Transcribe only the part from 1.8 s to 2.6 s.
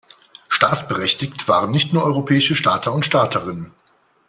nur europäische